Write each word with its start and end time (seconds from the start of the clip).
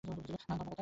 না, 0.03 0.13
ধর্মাবতার। 0.27 0.77